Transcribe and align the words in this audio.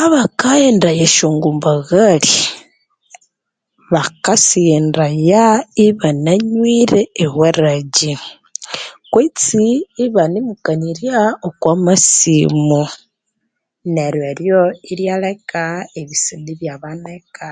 Abakaghendaya 0.00 1.02
esyongumbaghali 1.08 2.38
bakasivhendaya 3.92 5.44
ibananywire 5.86 7.00
ewarajji 7.24 8.12
kutse 9.12 9.62
ibanemukanirya 10.04 11.18
okwa 11.48 11.72
masimu 11.84 12.82
neryo 13.94 14.24
eryo 14.30 14.60
ibyaleka 14.92 15.62
ebisida 16.00 16.48
ibyabanika 16.54 17.48